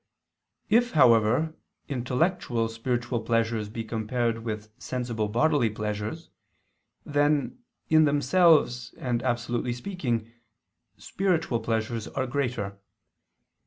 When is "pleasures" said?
3.21-3.69, 5.69-6.31, 11.59-12.07